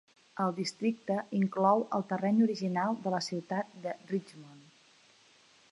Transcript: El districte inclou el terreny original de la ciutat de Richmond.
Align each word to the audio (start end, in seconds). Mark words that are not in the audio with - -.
El 0.43 0.53
districte 0.59 1.17
inclou 1.39 1.83
el 1.99 2.05
terreny 2.13 2.41
original 2.47 2.99
de 3.05 3.15
la 3.17 3.21
ciutat 3.27 3.77
de 3.87 3.93
Richmond. 4.15 4.67